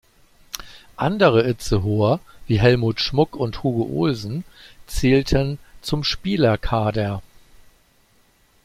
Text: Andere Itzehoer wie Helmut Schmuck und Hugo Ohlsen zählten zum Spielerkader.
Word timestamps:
Andere 0.95 1.47
Itzehoer 1.47 2.21
wie 2.47 2.59
Helmut 2.59 2.99
Schmuck 3.01 3.35
und 3.35 3.61
Hugo 3.61 3.83
Ohlsen 3.83 4.43
zählten 4.87 5.59
zum 5.83 6.03
Spielerkader. 6.03 7.21